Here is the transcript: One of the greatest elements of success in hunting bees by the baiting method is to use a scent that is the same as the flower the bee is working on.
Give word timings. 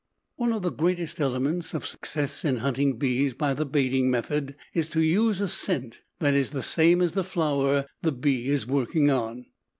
One 0.37 0.51
of 0.51 0.63
the 0.63 0.71
greatest 0.71 1.21
elements 1.21 1.75
of 1.75 1.85
success 1.85 2.43
in 2.43 2.55
hunting 2.57 2.97
bees 2.97 3.35
by 3.35 3.53
the 3.53 3.67
baiting 3.67 4.09
method 4.09 4.55
is 4.73 4.89
to 4.89 4.99
use 4.99 5.39
a 5.39 5.47
scent 5.47 5.99
that 6.17 6.33
is 6.33 6.49
the 6.49 6.63
same 6.63 7.03
as 7.03 7.11
the 7.11 7.23
flower 7.23 7.85
the 8.01 8.11
bee 8.11 8.47
is 8.49 8.65
working 8.65 9.11
on. 9.11 9.45